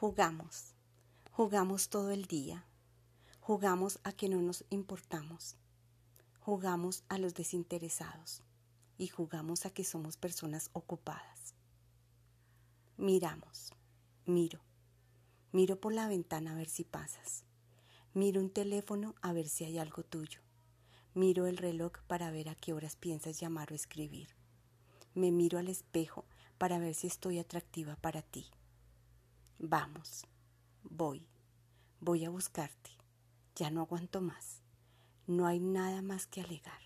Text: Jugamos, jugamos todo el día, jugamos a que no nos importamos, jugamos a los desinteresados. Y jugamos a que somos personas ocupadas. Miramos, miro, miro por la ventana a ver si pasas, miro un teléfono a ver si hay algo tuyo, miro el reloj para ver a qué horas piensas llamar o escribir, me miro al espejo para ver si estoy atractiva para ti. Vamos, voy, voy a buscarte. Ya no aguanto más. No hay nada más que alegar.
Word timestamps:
Jugamos, 0.00 0.72
jugamos 1.30 1.90
todo 1.90 2.10
el 2.10 2.24
día, 2.24 2.64
jugamos 3.38 4.00
a 4.02 4.12
que 4.12 4.30
no 4.30 4.40
nos 4.40 4.64
importamos, 4.70 5.56
jugamos 6.38 7.04
a 7.10 7.18
los 7.18 7.34
desinteresados. 7.34 8.42
Y 8.96 9.08
jugamos 9.08 9.66
a 9.66 9.70
que 9.70 9.84
somos 9.84 10.16
personas 10.16 10.70
ocupadas. 10.72 11.54
Miramos, 12.96 13.74
miro, 14.24 14.62
miro 15.52 15.78
por 15.78 15.92
la 15.92 16.08
ventana 16.08 16.52
a 16.52 16.56
ver 16.56 16.70
si 16.70 16.84
pasas, 16.84 17.44
miro 18.14 18.40
un 18.40 18.48
teléfono 18.48 19.14
a 19.20 19.34
ver 19.34 19.50
si 19.50 19.64
hay 19.64 19.76
algo 19.76 20.02
tuyo, 20.02 20.40
miro 21.12 21.46
el 21.46 21.58
reloj 21.58 21.92
para 22.06 22.30
ver 22.30 22.48
a 22.48 22.54
qué 22.54 22.72
horas 22.72 22.96
piensas 22.96 23.38
llamar 23.38 23.70
o 23.70 23.74
escribir, 23.74 24.34
me 25.12 25.30
miro 25.30 25.58
al 25.58 25.68
espejo 25.68 26.24
para 26.56 26.78
ver 26.78 26.94
si 26.94 27.06
estoy 27.06 27.38
atractiva 27.38 27.96
para 27.96 28.22
ti. 28.22 28.50
Vamos, 29.62 30.26
voy, 30.84 31.28
voy 32.00 32.24
a 32.24 32.30
buscarte. 32.30 32.92
Ya 33.56 33.70
no 33.70 33.82
aguanto 33.82 34.22
más. 34.22 34.62
No 35.26 35.46
hay 35.46 35.60
nada 35.60 36.00
más 36.00 36.26
que 36.26 36.40
alegar. 36.40 36.80